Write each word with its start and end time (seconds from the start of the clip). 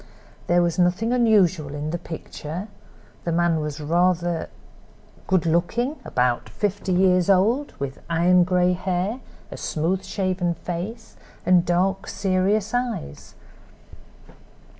There 0.47 0.63
was 0.63 0.79
nothing 0.79 1.13
unusual 1.13 1.75
in 1.75 1.91
the 1.91 1.99
picture; 1.99 2.69
the 3.23 3.31
man 3.31 3.59
was 3.59 3.75
evidently 3.75 3.93
rather 3.95 4.49
good 5.27 5.45
looking, 5.45 5.97
about 6.03 6.49
fifty 6.49 6.91
years 6.91 7.29
old, 7.29 7.73
with 7.77 8.01
iron 8.09 8.43
gray 8.43 8.73
hair, 8.73 9.19
a 9.51 9.57
smooth 9.57 10.03
shaven 10.03 10.55
face 10.55 11.17
and 11.45 11.67
dark, 11.67 12.07
serious 12.07 12.73
eyes. 12.73 13.35